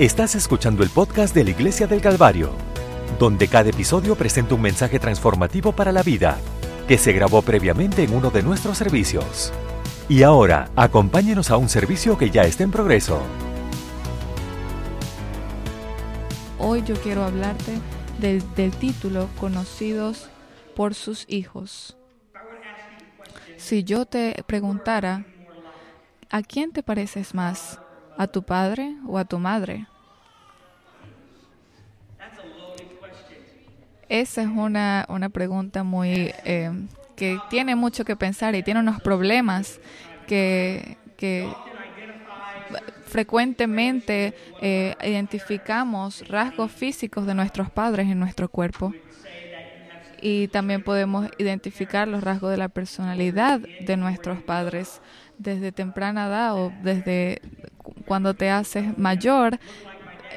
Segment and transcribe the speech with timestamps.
[0.00, 2.52] Estás escuchando el podcast de la Iglesia del Calvario,
[3.18, 6.38] donde cada episodio presenta un mensaje transformativo para la vida
[6.88, 9.52] que se grabó previamente en uno de nuestros servicios.
[10.08, 13.20] Y ahora, acompáñenos a un servicio que ya está en progreso.
[16.58, 17.74] Hoy yo quiero hablarte
[18.20, 18.42] del,
[18.76, 20.30] título Conocidos
[20.76, 21.98] por sus hijos.
[23.58, 25.26] Si yo te preguntara,
[26.30, 27.78] ¿a quién te pareces más?
[28.16, 29.86] ¿A tu padre o a tu madre?
[34.10, 36.72] Esa es una, una pregunta muy eh,
[37.14, 39.78] que tiene mucho que pensar y tiene unos problemas
[40.26, 41.48] que, que
[43.06, 48.92] frecuentemente eh, identificamos rasgos físicos de nuestros padres en nuestro cuerpo
[50.20, 55.00] y también podemos identificar los rasgos de la personalidad de nuestros padres
[55.38, 57.40] desde temprana edad o desde
[58.06, 59.60] cuando te haces mayor.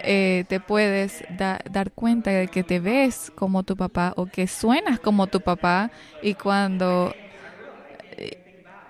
[0.01, 4.99] Eh, te puedes dar cuenta de que te ves como tu papá o que suenas
[4.99, 5.91] como tu papá
[6.21, 7.13] y cuando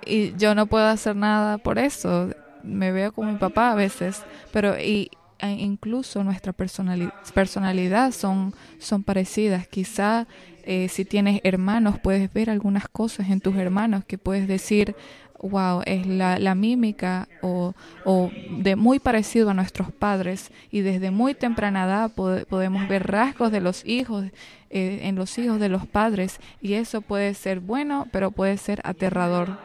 [0.05, 2.29] y yo no puedo hacer nada por eso.
[2.63, 9.03] Me veo como mi papá a veces pero y e incluso nuestra personalidad son son
[9.03, 9.67] parecidas.
[9.67, 10.25] Quizá
[10.65, 14.95] eh, si tienes hermanos, puedes ver algunas cosas en tus hermanos que puedes decir,
[15.43, 17.73] wow, es la, la mímica o,
[18.05, 20.51] o, de muy parecido a nuestros padres.
[20.71, 24.25] Y desde muy temprana edad podemos ver rasgos de los hijos
[24.69, 26.39] eh, en los hijos de los padres.
[26.61, 29.59] Y eso puede ser bueno, pero puede ser aterrador.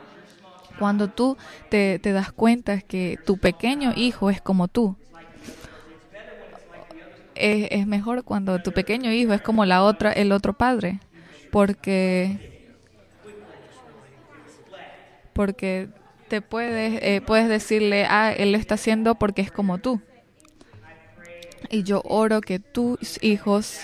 [0.79, 1.37] Cuando tú
[1.71, 4.97] te, te das cuenta que tu pequeño hijo es como tú,
[7.39, 11.01] es, mejor cuando tu pequeño hijo es como la otra, el otro padre,
[11.51, 12.58] porque
[15.39, 15.87] porque
[16.27, 20.01] te puedes eh, puedes decirle ah él lo está haciendo porque es como tú
[21.71, 23.83] y yo oro que tus hijos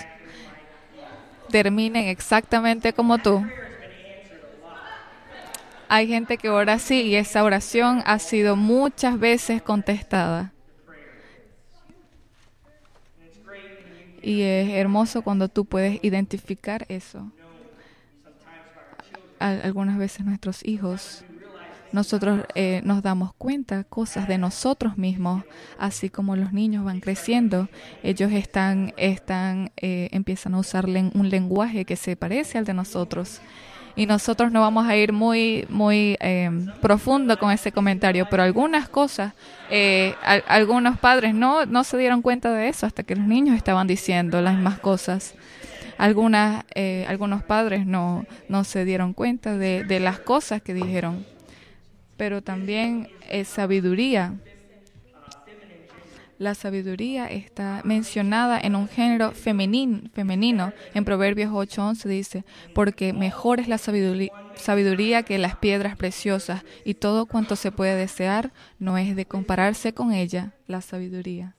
[1.49, 3.45] terminen exactamente como tú.
[5.87, 10.51] Hay gente que ora así y esa oración ha sido muchas veces contestada.
[14.21, 17.31] Y es hermoso cuando tú puedes identificar eso.
[19.37, 21.23] Algunas veces nuestros hijos,
[21.91, 25.43] nosotros eh, nos damos cuenta cosas de nosotros mismos,
[25.79, 27.69] así como los niños van creciendo,
[28.03, 33.41] ellos están, están, eh, empiezan a usar un lenguaje que se parece al de nosotros
[33.95, 36.49] y nosotros no vamos a ir muy, muy eh,
[36.81, 39.33] profundo con ese comentario, pero algunas cosas,
[39.69, 40.15] eh,
[40.47, 44.41] algunos padres no, no se dieron cuenta de eso hasta que los niños estaban diciendo
[44.41, 45.35] las mismas cosas.
[45.97, 51.25] Algunas, eh, algunos padres no, no se dieron cuenta de las cosas que dijeron,
[52.17, 54.35] pero también es sabiduría
[56.37, 60.01] la sabiduría está mencionada en un género femenino.
[60.13, 60.73] femenino.
[60.93, 67.25] En Proverbios 8:11 dice, porque mejor es la sabiduría, que las piedras preciosas, y todo
[67.25, 71.55] cuanto se puede desear no es de compararse con ella, la sabiduría.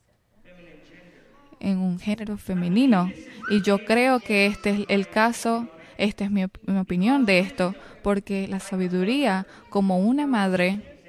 [1.58, 3.10] En un género femenino.
[3.50, 5.68] Y yo creo que este es el caso,
[5.98, 11.00] esta es mi opinión de esto, porque la sabiduría como una madre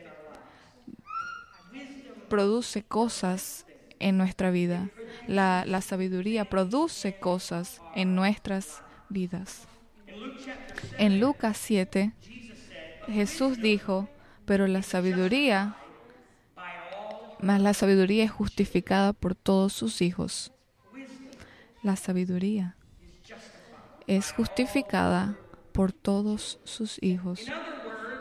[2.29, 3.65] produce cosas
[3.99, 4.89] en nuestra vida.
[5.27, 9.67] La, la, sabiduría produce cosas en nuestras vidas.
[10.97, 12.13] En Lucas 7,
[13.07, 14.07] Jesús dijo,
[14.45, 15.75] pero la sabiduría,
[17.41, 20.51] más la sabiduría es justificada por todos sus hijos.
[21.83, 22.76] La sabiduría
[24.07, 25.35] es justificada
[25.73, 27.45] por todos sus hijos.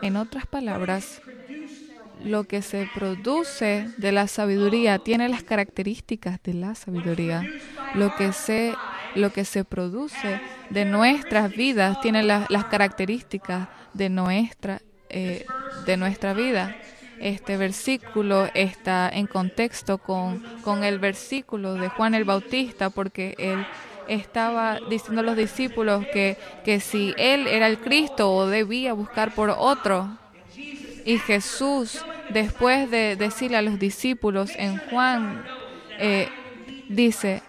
[0.01, 1.21] En otras palabras,
[2.23, 7.43] lo que se produce de la sabiduría tiene las características de la sabiduría.
[7.95, 8.75] Lo que se,
[9.15, 15.45] lo que se produce de nuestras vidas tiene las características de nuestra, eh,
[15.85, 16.75] de nuestra vida.
[17.19, 23.65] Este versículo está en contexto con, con el versículo de Juan el Bautista porque él
[24.07, 29.33] estaba diciendo a los discípulos que, que si él era el Cristo o debía buscar
[29.33, 30.09] por otro,
[31.07, 35.41] y Jesús, después de decirle a los discípulos en Juan,
[35.99, 36.27] eh,
[36.89, 37.41] dice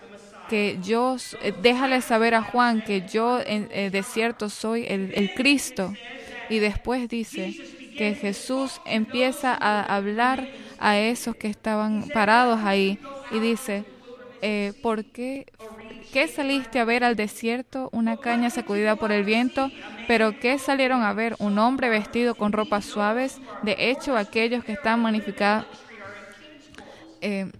[0.48, 5.92] que yo, eh, déjale saber a Juan que yo eh, de cierto soy el, Cristo.
[6.48, 7.52] Y después dice
[7.98, 13.00] que Jesús empieza a hablar a esos que estaban parados ahí
[13.32, 13.84] y dice,
[14.82, 15.46] ¿por qué
[16.10, 17.88] ¿Qué saliste a ver al desierto?
[17.92, 19.72] Una caña sacudida por el viento.
[20.06, 21.36] Pero ¿qué salieron a ver?
[21.38, 23.40] Un hombre vestido con ropas suaves.
[23.62, 25.66] De hecho, aquellos que están magnificados.
[27.20, 27.50] Eh,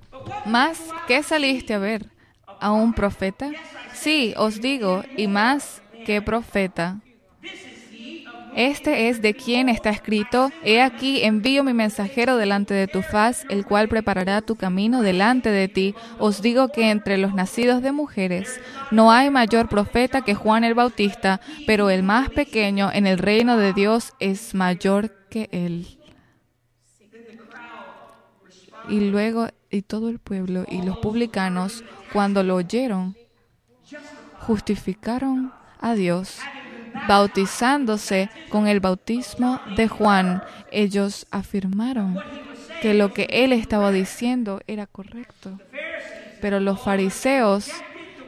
[0.45, 2.11] Más, ¿qué saliste a ver?
[2.59, 3.56] ¿A un profeta?
[3.93, 7.00] Sí, os digo, y más que profeta.
[8.59, 13.47] Este es de quien está escrito, He aquí envío mi mensajero delante de tu faz,
[13.51, 15.95] el cual preparará tu camino delante de ti.
[16.19, 18.61] Os digo que entre los nacidos de mujeres
[18.91, 23.57] no hay mayor profeta que Juan el Bautista, pero el más pequeño en el reino
[23.57, 25.97] de Dios es mayor que él.
[28.89, 33.17] Y luego, y todo el pueblo y los publicanos, cuando lo oyeron,
[34.41, 36.41] justificaron a Dios
[37.09, 42.19] bautizándose con el bautismo de Juan, ellos afirmaron
[42.83, 45.59] que lo que él estaba diciendo era correcto.
[46.41, 47.71] Pero los fariseos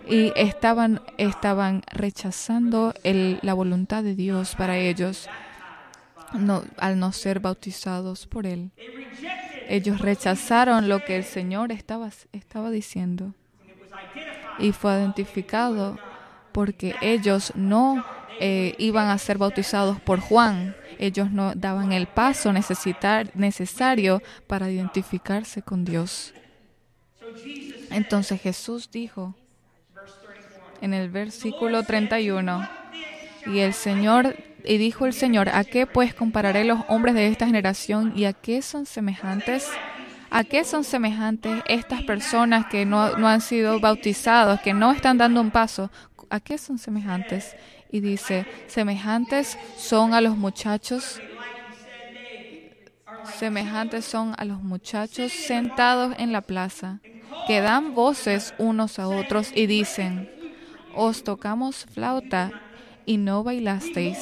[0.09, 5.29] y estaban, estaban rechazando la voluntad de Dios para ellos
[6.32, 8.71] no, al no ser bautizados por él.
[9.69, 13.35] Ellos rechazaron lo que el Señor estaba, estaba diciendo
[14.59, 15.99] y fue identificado
[16.53, 18.05] porque ellos no
[18.40, 20.75] eh, iban a ser bautizados por Juan.
[20.98, 26.32] Ellos no daban el paso necesario para identificarse con Dios.
[27.90, 29.34] Entonces Jesús dijo
[30.81, 32.66] en el versículo 31,
[33.46, 37.46] y el Señor, y dijo el Señor, ¿a qué pues compararé los hombres de esta
[37.46, 39.69] generación y a qué son semejantes?
[40.32, 45.19] ¿A qué son semejantes estas personas que no, no han sido bautizados, que no están
[45.19, 45.90] dando un paso?
[46.31, 47.56] ¿A qué son semejantes?
[47.93, 51.21] y dice, semejantes son a los muchachos,
[53.38, 57.00] semejantes son a los muchachos sentados en la plaza,
[57.47, 60.31] que dan voces unos a otros y dicen,
[60.94, 62.53] os tocamos flauta
[63.06, 64.19] y no bailasteis,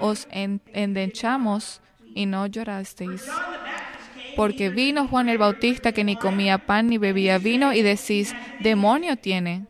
[0.00, 1.80] os endechamos
[2.14, 3.26] y no llorasteis.
[4.36, 9.16] Porque vino Juan el Bautista que ni comía pan ni bebía vino y decís, demonio
[9.16, 9.66] tiene.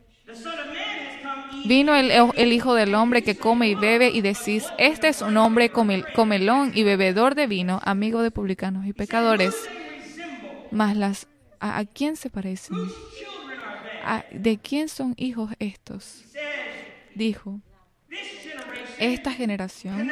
[1.65, 5.69] Vino el, Hijo del Hombre que come y bebe y decís, este es un hombre
[5.69, 9.55] comelón y bebedor de vino, amigo de publicanos y pecadores.
[10.71, 11.27] Mas las,
[11.59, 12.77] ¿a, quién se parecen?
[14.31, 16.23] ¿De quién son hijos estos?
[17.15, 17.59] Dijo,
[18.97, 20.11] esta generación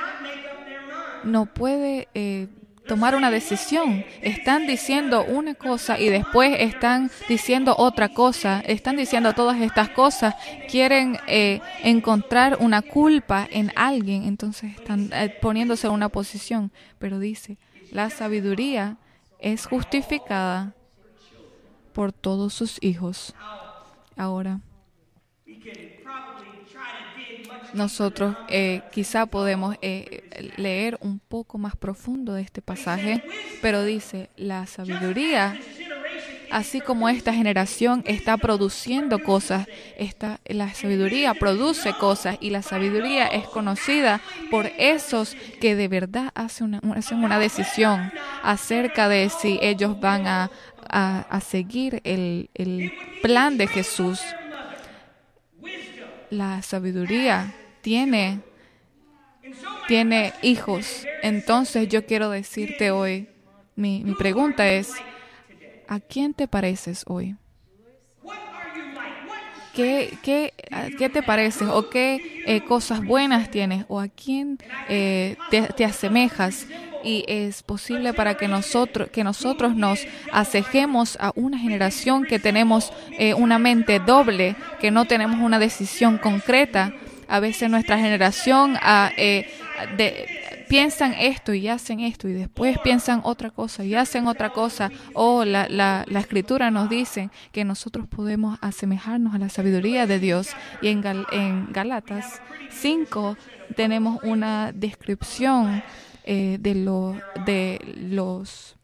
[1.23, 2.47] no puede eh,
[2.87, 4.05] tomar una decisión.
[4.21, 8.61] Están diciendo una cosa y después están diciendo otra cosa.
[8.61, 10.35] Están diciendo todas estas cosas.
[10.69, 14.23] Quieren eh, encontrar una culpa en alguien.
[14.23, 16.71] Entonces están eh, poniéndose en una posición.
[16.99, 17.57] Pero dice,
[17.91, 18.97] la sabiduría
[19.39, 20.73] es justificada
[21.93, 23.35] por todos sus hijos.
[24.15, 24.61] Ahora
[27.73, 33.23] nosotros eh, quizá podemos eh, leer un poco más profundo de este pasaje,
[33.61, 35.59] pero dice, la sabiduría,
[36.51, 39.67] así como esta generación está produciendo cosas,
[39.97, 46.31] esta, la sabiduría produce cosas y la sabiduría es conocida por esos que de verdad
[46.35, 48.11] hacen una, decisión
[48.43, 50.49] acerca de si ellos van a,
[50.89, 54.21] a, seguir el, el plan de Jesús
[56.29, 58.41] la sabiduría tiene,
[59.87, 61.05] tiene hijos.
[61.21, 63.27] Entonces yo quiero decirte hoy,
[63.75, 64.93] mi, mi pregunta es,
[65.87, 67.35] ¿a quién te pareces hoy?
[69.73, 70.53] ¿Qué, qué,
[70.97, 74.57] qué te pareces o qué eh, cosas buenas tienes o a quién
[74.89, 76.65] eh, te, te, asemejas?
[77.07, 82.91] Y es posible para que nosotros, que nosotros nos asejemos a una generación que tenemos
[83.17, 86.91] eh, una mente doble, que no tenemos una decisión concreta.
[87.29, 90.27] A veces nuestra generación ah, de,
[90.67, 94.91] piensan esto y hacen esto y después piensan otra cosa y hacen otra cosa.
[95.13, 100.19] O la, la, la escritura nos dice que nosotros podemos asemejarnos a la sabiduría de
[100.19, 100.49] Dios.
[100.81, 103.37] Y en, en Galatas 5
[103.77, 105.83] tenemos una descripción
[106.27, 107.15] eh, de, lo,
[107.45, 108.75] de los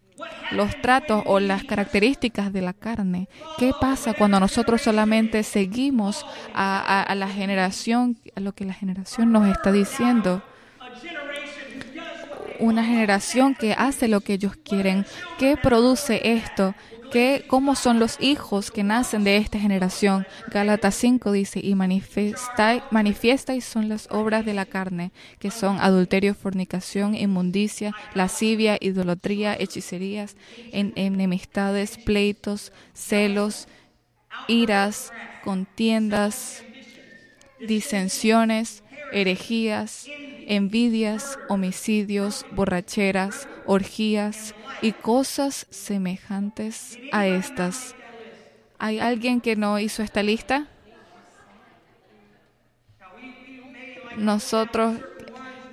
[0.52, 3.28] los tratos o las características de la carne.
[3.58, 9.32] ¿Qué pasa cuando nosotros solamente seguimos a, a, la generación, a lo que la generación
[9.32, 10.44] nos está diciendo?
[12.60, 15.06] Una generación que hace lo que ellos quieren.
[15.38, 16.76] ¿Qué produce esto?
[17.12, 20.26] ¿Qué, ¿Cómo son los hijos que nacen de esta generación?
[20.48, 26.34] Gálatas 5 dice, y manifiesta, y son las obras de la carne, que son adulterio,
[26.34, 30.36] fornicación, inmundicia, lascivia, idolatría, hechicerías,
[30.72, 33.68] enemistades, pleitos, celos,
[34.48, 36.64] iras, contiendas,
[37.60, 40.08] disensiones, herejías,
[40.48, 47.96] envidias, homicidios, borracheras, orgías y cosas semejantes a estas,
[48.84, 50.68] ¿Hay alguien que no hizo esta lista?
[54.18, 54.98] Nosotros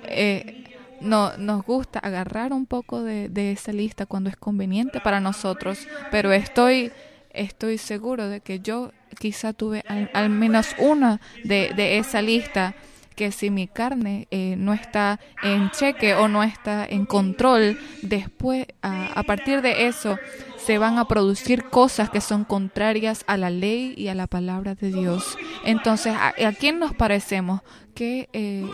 [0.05, 0.63] eh,
[1.01, 6.31] no, nos gusta agarrar un poco de, esa lista cuando es conveniente para nosotros, pero
[6.31, 6.93] estoy,
[7.31, 12.75] estoy seguro de que yo quizá tuve al, menos una de, de esa lista
[13.21, 18.65] que si mi carne eh, no está en cheque o no está en control, después,
[18.81, 20.17] a, partir de eso,
[20.57, 24.73] se van a producir cosas que son contrarias a la ley y a la palabra
[24.73, 25.37] de Dios.
[25.65, 27.61] Entonces, ¿a, quién nos parecemos?
[27.93, 28.67] ¿Qué eh,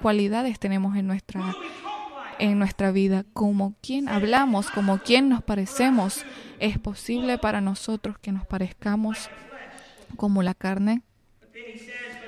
[0.00, 1.52] cualidades tenemos en nuestra
[2.38, 3.24] en nuestra vida?
[3.32, 4.70] ¿Como quién hablamos?
[4.70, 6.24] ¿Como quién nos parecemos?
[6.60, 9.30] ¿Es posible para nosotros que nos parezcamos
[10.16, 11.02] como la carne?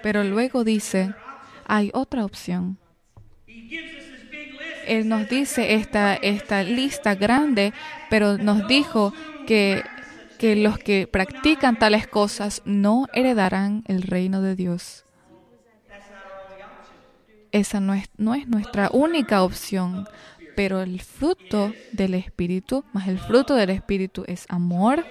[0.09, 1.13] Pero luego dice,
[1.67, 2.79] hay otra opción.
[4.87, 7.75] Él nos dice esta, esta lista grande,
[8.09, 9.13] pero nos dijo
[9.47, 9.85] que,
[10.39, 15.05] que los que practican tales cosas no heredarán el reino de Dios.
[17.53, 20.09] Esa no es, no es nuestra única opción,
[20.57, 25.05] pero el fruto del Espíritu, más el fruto del Espíritu es amor,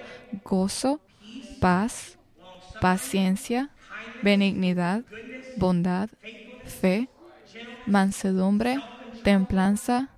[0.43, 0.99] gozo,
[1.61, 2.17] paz,
[2.81, 3.69] paciencia,
[4.21, 5.03] benignidad,
[5.57, 6.09] bondad,
[6.65, 7.09] fe,
[7.85, 8.77] mansedumbre,
[9.23, 10.09] templanza.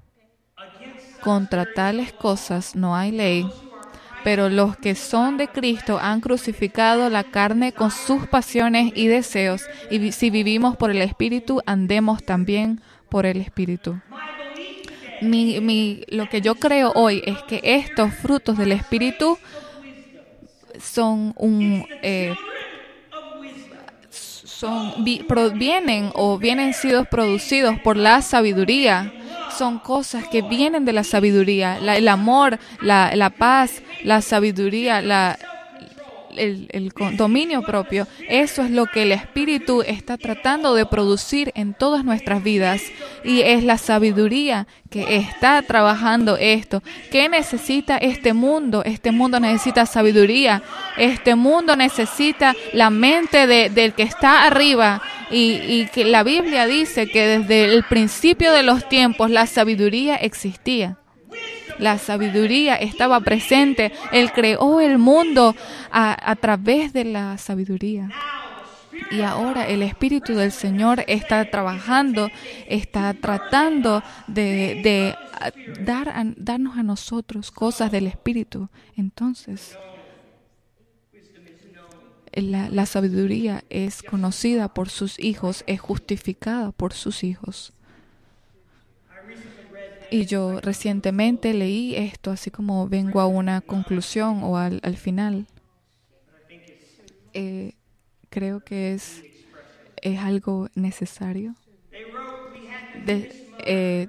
[1.21, 3.45] Contra tales cosas no hay ley.
[4.23, 9.63] Pero los que son de Cristo han crucificado la carne con sus pasiones y deseos,
[9.89, 13.99] y si vivimos por el Espíritu, andemos también por el Espíritu.
[15.21, 19.37] Mi, lo que yo creo hoy es que estos frutos del Espíritu
[20.79, 22.33] son un eh,
[24.59, 24.93] son,
[25.27, 29.13] provienen o vienen sido producidos por la sabiduría.
[29.57, 35.39] Son cosas que vienen de la sabiduría, el amor, la, la paz, la sabiduría, la,
[36.35, 42.03] el, dominio propio, eso es lo que el Espíritu está tratando de producir en todas
[42.03, 42.81] nuestras vidas.
[43.23, 46.81] Y es la sabiduría que está trabajando esto.
[47.11, 48.83] ¿Qué necesita este mundo?
[48.85, 50.63] Este mundo necesita sabiduría.
[50.97, 55.01] Este mundo necesita la mente de, del que está arriba.
[55.31, 60.15] Y, y que la Biblia dice que desde el principio de los tiempos la sabiduría
[60.15, 60.97] existía.
[61.79, 63.91] La sabiduría estaba presente.
[64.11, 65.55] Él creó el mundo
[65.91, 68.09] a, través de la sabiduría.
[69.11, 72.29] Y ahora el Espíritu del Señor está trabajando,
[72.67, 75.15] está tratando de,
[75.79, 78.69] dar darnos a nosotros cosas del Espíritu.
[78.97, 79.77] Entonces,
[82.33, 87.73] la sabiduría es conocida por sus hijos, es justificada por sus hijos.
[90.11, 95.45] Y yo recientemente leí esto, así como vengo a una conclusión o al, final.
[97.33, 97.73] Eh,
[98.29, 99.23] creo que es,
[100.01, 101.55] es algo necesario.
[103.59, 104.07] Eh,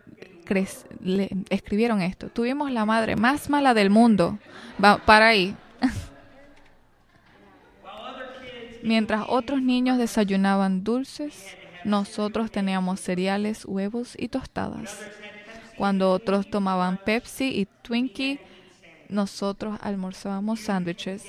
[1.50, 2.28] escribieron esto.
[2.28, 4.38] Tuvimos la madre más mala del mundo.
[5.06, 5.54] Para ahí.
[8.82, 14.98] Mientras otros niños desayunaban dulces, nosotros teníamos cereales, huevos y tostadas.
[15.80, 18.38] Cuando otros tomaban Pepsi y Twinkie,
[19.08, 21.24] nosotros almorzábamos sándwiches.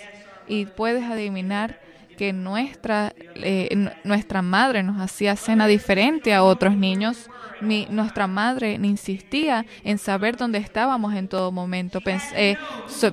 [0.46, 1.80] Y puedes adivinar
[2.18, 7.30] que nuestra, eh, nuestra madre nos hacía cena diferente a otros niños.
[7.62, 12.02] Nuestra madre insistía en saber dónde estábamos en todo momento.
[12.36, 12.58] Eh,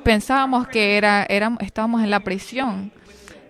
[0.02, 1.00] pensábamos que
[1.60, 2.90] estábamos en la prisión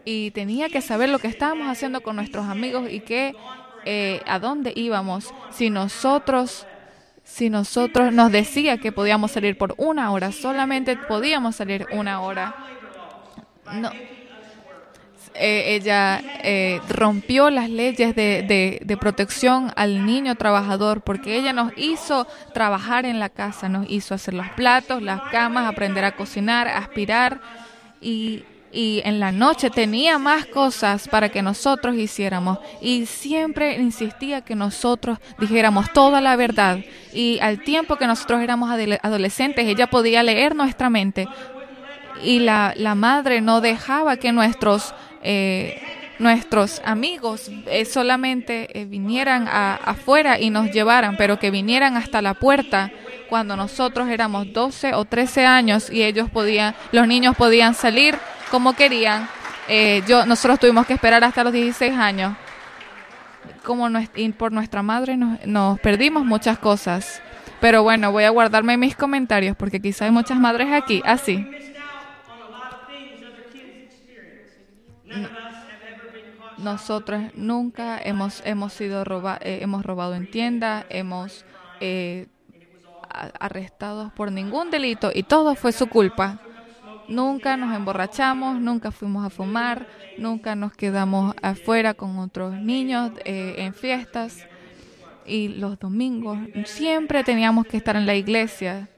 [0.05, 3.35] y tenía que saber lo que estábamos haciendo con nuestros amigos y que,
[3.87, 5.33] eh, a dónde íbamos.
[5.53, 6.67] Si nosotros
[7.29, 12.57] si nosotros nos decía que podíamos salir por una hora, solamente podíamos salir una hora.
[13.75, 13.91] No.
[15.35, 21.71] Eh, ella eh, rompió las leyes de, de, protección al niño trabajador porque ella nos
[21.77, 26.67] hizo trabajar en la casa, nos hizo hacer los platos, las camas, aprender a cocinar,
[26.67, 27.41] aspirar
[28.01, 32.59] y y en la noche tenía más cosas para que nosotros hiciéramos.
[32.81, 36.79] Y siempre insistía que nosotros dijéramos toda la verdad.
[37.13, 41.29] Y al tiempo que nosotros éramos adolescentes ella podía leer nuestra mente.
[42.23, 45.81] Y la, la madre no dejaba que nuestros eh,
[46.19, 52.35] nuestros amigos eh, solamente eh, vinieran afuera y nos llevaran, pero que vinieran hasta la
[52.35, 52.91] puerta
[53.29, 58.17] cuando nosotros éramos 12 o 13 años y ellos podían, los niños podían salir
[58.51, 59.29] como querían.
[59.69, 62.37] Eh, yo, nosotros tuvimos que esperar hasta los 16 años.
[63.65, 64.01] Como no,
[64.37, 67.23] por nuestra madre nos, nos perdimos muchas cosas.
[67.61, 71.03] Pero bueno, voy a guardarme mis comentarios porque quizá hay muchas madres aquí.
[71.05, 71.47] Ah, Así.
[76.59, 79.05] Nosotros nunca hemos, hemos sido
[79.41, 81.45] eh, hemos robado en tiendas, hemos
[81.81, 82.27] eh,
[83.39, 86.41] arrestados por ningún delito y todo fue su culpa.
[87.09, 89.87] Nunca nos emborrachamos, nunca fuimos a fumar,
[90.19, 94.47] nunca nos quedamos afuera con otros niños eh, en fiestas
[95.29, 98.89] y los domingos siempre teníamos que estar en la iglesia.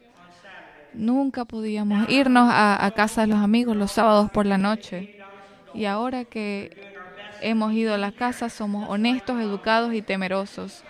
[0.92, 5.16] Nunca podíamos irnos a, casa de los amigos los sábados por la noche.
[5.72, 6.94] Y ahora que
[7.42, 10.82] hemos ido a la casa somos honestos, educados y temerosos.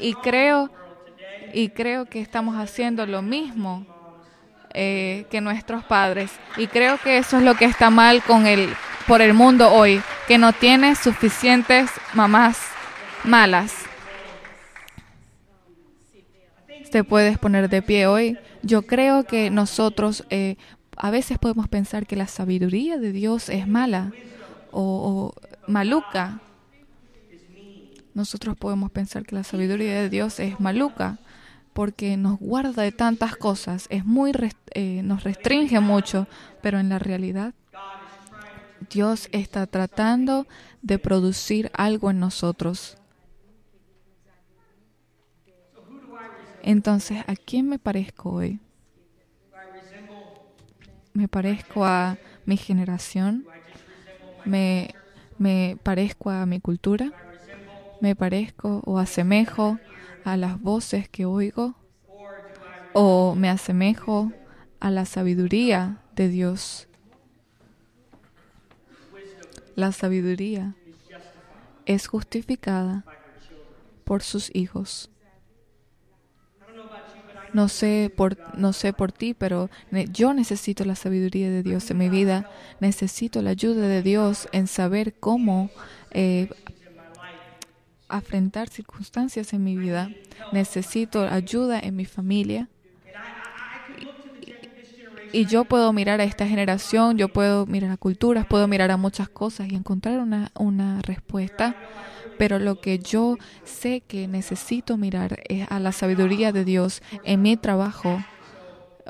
[0.00, 0.70] Y creo,
[1.52, 3.84] y creo que estamos haciendo lo mismo
[4.72, 6.30] eh, que nuestros padres.
[6.56, 8.68] Y creo que eso es lo que está mal con el,
[9.06, 12.58] por el mundo hoy, que no tiene suficientes mamás
[13.24, 13.74] malas.
[16.90, 18.38] Te puedes poner de pie hoy.
[18.62, 20.56] Yo creo que nosotros eh,
[20.96, 24.12] a veces podemos pensar que la sabiduría de Dios es mala
[24.70, 26.40] o, o maluca.
[28.14, 31.18] Nosotros podemos pensar que la sabiduría de Dios es maluca
[31.72, 34.32] porque nos guarda de tantas cosas, es muy
[34.74, 36.26] eh, nos restringe mucho,
[36.62, 37.54] pero en la realidad
[38.90, 40.46] Dios está tratando
[40.82, 42.96] de producir algo en nosotros.
[46.62, 48.60] Entonces, ¿a quién me parezco hoy?
[51.12, 53.46] ¿Me parezco a mi generación?
[54.44, 54.94] ¿Me,
[55.38, 57.12] me parezco a mi cultura?
[58.00, 59.78] ¿Me parezco o asemejo
[60.24, 61.74] a las voces que oigo
[62.92, 64.32] o me asemejo
[64.80, 66.88] a la sabiduría de Dios.
[69.76, 70.74] La sabiduría
[71.86, 73.04] es justificada
[74.04, 75.10] por sus hijos.
[77.52, 79.70] No sé por no sé por ti, pero
[80.12, 82.48] yo necesito la sabiduría de Dios en mi vida.
[82.80, 85.70] Necesito la ayuda de Dios en saber cómo
[86.12, 86.48] eh,
[88.10, 90.10] afrontar circunstancias en mi vida,
[90.52, 92.68] necesito ayuda en mi familia.
[95.32, 98.96] Y yo puedo mirar a esta generación, yo puedo mirar a culturas, puedo mirar a
[98.96, 101.76] muchas cosas y encontrar una, una respuesta.
[102.36, 107.42] Pero lo que yo sé que necesito mirar es a la sabiduría de Dios en
[107.42, 108.24] mi trabajo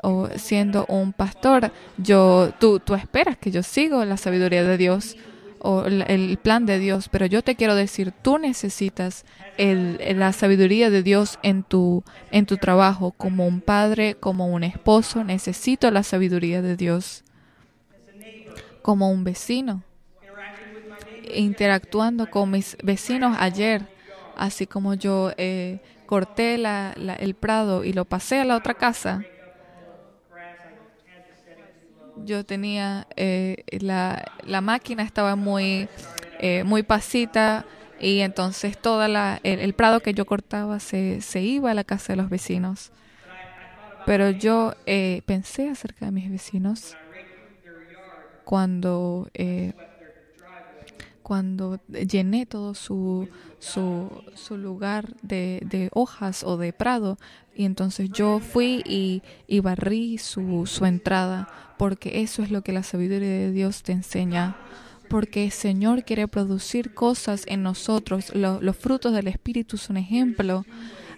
[0.03, 1.71] o siendo un pastor.
[1.97, 5.15] Yo, tú, tú esperas que yo siga la sabiduría de Dios
[5.63, 9.25] o el plan de Dios, pero yo te quiero decir, tú necesitas
[9.57, 14.63] el, la sabiduría de Dios en tu, en tu trabajo, como un padre, como un
[14.63, 17.23] esposo, necesito la sabiduría de Dios,
[18.81, 19.83] como un vecino,
[21.33, 23.87] interactuando con mis vecinos ayer,
[24.35, 29.23] así como yo eh, corté la, el prado y lo pasé a la otra casa
[32.25, 35.87] yo tenía eh, la, la, máquina estaba muy
[36.39, 37.65] eh, muy pasita
[37.99, 42.13] y entonces toda la el, prado que yo cortaba se, se, iba a la casa
[42.13, 42.91] de los vecinos.
[44.05, 46.97] Pero yo eh, pensé acerca de mis vecinos
[48.43, 49.29] cuando
[51.31, 57.17] cuando llené todo su, su, lugar de, de, hojas o de prado
[57.55, 62.73] y entonces yo fui y, y barrí su, su entrada porque eso es lo que
[62.73, 64.57] la sabiduría de Dios te enseña.
[65.07, 68.35] Porque el Señor quiere producir cosas en nosotros.
[68.35, 70.65] los frutos del Espíritu son ejemplo.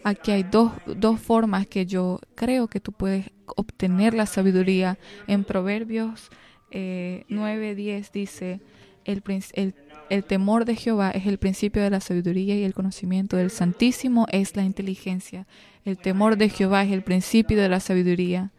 [0.03, 4.99] Aquí hay dos, dos formas que yo creo que tú puedes obtener la sabiduría.
[5.25, 6.29] En Proverbios
[6.69, 8.61] eh, 9, 10 dice,
[9.05, 9.73] el,
[10.09, 14.27] el, temor de Jehová es el principio de la sabiduría y el conocimiento del Santísimo
[14.31, 15.47] es la inteligencia.
[15.85, 18.51] El temor de Jehová es el principio de la sabiduría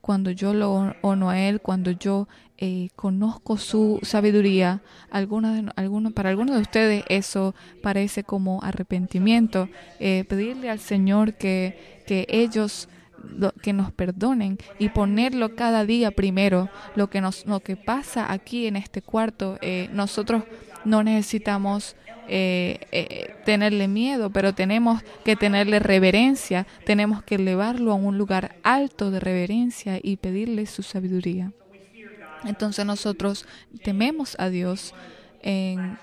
[0.00, 2.26] cuando yo lo honro a Él, cuando yo
[2.58, 9.68] eh, conozco su sabiduría, alguna, alguna, para algunos de ustedes eso parece como arrepentimiento.
[9.98, 12.88] Eh, pedirle al Señor que, que ellos
[13.62, 16.68] que nos perdonen y ponerlo cada día primero.
[16.94, 20.44] Lo que, nos, lo que pasa aquí en este cuarto, eh, nosotros
[20.84, 21.96] no necesitamos
[22.28, 28.56] eh, eh, tenerle miedo, pero tenemos que tenerle reverencia, tenemos que elevarlo a un lugar
[28.62, 31.52] alto de reverencia y pedirle su sabiduría.
[32.44, 33.46] Entonces nosotros
[33.82, 34.94] tememos a Dios
[35.42, 35.98] en,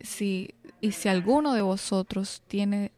[0.00, 2.92] si, y si alguno de vosotros tiene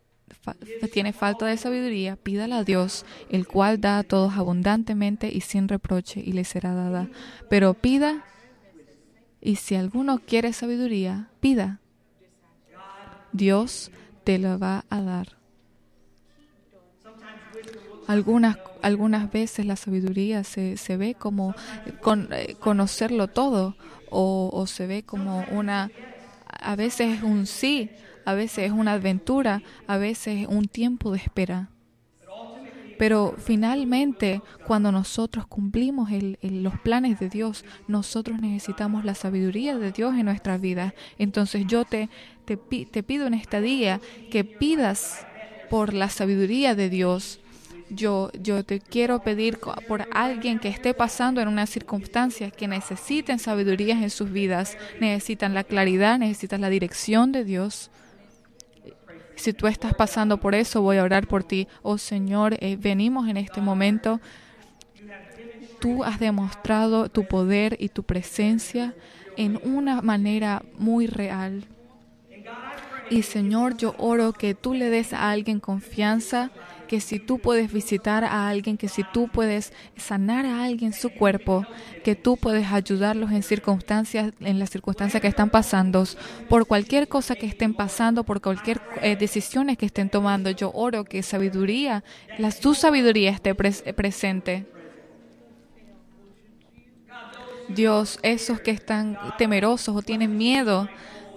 [0.92, 5.68] tiene falta de sabiduría, pídala a Dios, el cual da a todos abundantemente y sin
[5.68, 7.08] reproche, y le será dada.
[7.48, 8.24] Pero pida,
[9.40, 11.80] y si alguno quiere sabiduría, pida,
[13.32, 13.90] Dios
[14.24, 15.38] te lo va a dar.
[18.06, 21.54] Algunas, algunas veces la sabiduría se, se ve como
[22.32, 23.76] eh, conocerlo todo
[24.10, 25.90] o, o se ve como una,
[26.46, 27.90] a veces es un sí,
[28.28, 31.70] a veces es una aventura, a veces es un tiempo de espera.
[32.98, 36.10] Pero finalmente, cuando nosotros cumplimos
[36.42, 40.92] los planes de Dios, nosotros necesitamos la sabiduría de Dios en nuestras vidas.
[41.16, 42.10] Entonces yo te,
[42.44, 43.98] te, te pido en esta día
[44.30, 45.26] que pidas
[45.70, 47.40] por la sabiduría de Dios.
[47.88, 53.38] Yo, yo te quiero pedir por alguien que esté pasando en unas circunstancias que necesiten
[53.38, 57.90] sabiduría en sus vidas, necesitan la claridad, necesitan la dirección de Dios.
[59.38, 61.68] Si tú estás pasando por eso, voy a orar por ti.
[61.82, 64.20] Oh Señor, eh, venimos en este momento.
[65.78, 68.94] Tú has demostrado tu poder y tu presencia
[69.36, 71.64] en una manera muy real.
[73.10, 76.50] Y Señor, yo oro que tú le des a alguien confianza
[76.88, 81.10] que si tú puedes visitar a alguien, que si tú puedes sanar a alguien su
[81.10, 81.64] cuerpo,
[82.02, 86.04] que tú puedes ayudarlos en circunstancias, en las circunstancias que están pasando,
[86.48, 90.50] por cualquier cosa que estén pasando, por cualquier eh, decisiones que estén tomando.
[90.50, 92.02] Yo oro que sabiduría,
[92.38, 94.66] la, tu sabiduría esté presente.
[97.68, 100.88] Dios, esos que están temerosos o tienen miedo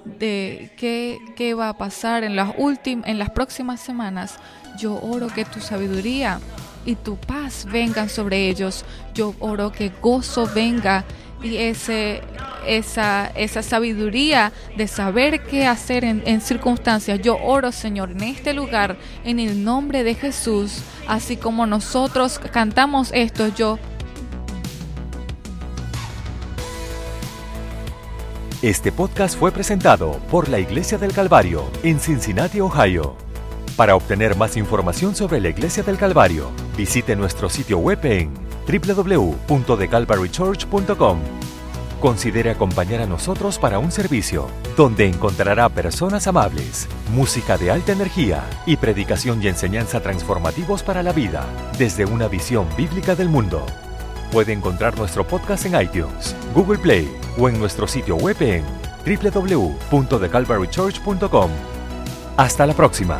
[0.06, 4.40] de qué, qué va a pasar en las en las próximas semanas,
[4.78, 6.40] yo oro que tu sabiduría
[6.86, 8.86] y tu paz vengan sobre ellos.
[9.14, 11.06] Yo oro que gozo venga
[11.44, 12.22] y ese,
[12.68, 17.20] esa, esa sabiduría de saber qué hacer en, en, circunstancias.
[17.22, 23.12] Yo oro, Señor, en este lugar, en el nombre de Jesús, así como nosotros cantamos
[23.14, 23.80] esto, yo...
[28.62, 33.31] Este podcast fue presentado por la Iglesia del Calvario en Cincinnati, Ohio.
[33.78, 38.32] Para obtener más información sobre la Iglesia del Calvario, visite nuestro sitio web en
[38.68, 41.20] www.thecalvarychurch.com.
[42.00, 48.44] Considere acompañar a nosotros para un servicio donde encontrará personas amables, música de alta energía
[48.66, 51.46] y predicación y enseñanza transformativos para la vida
[51.78, 53.64] desde una visión bíblica del mundo.
[54.32, 58.66] Puede encontrar nuestro podcast en iTunes, Google Play o en nuestro sitio web en
[59.06, 61.52] www.thecalvarychurch.com.
[62.38, 63.20] Hasta la próxima.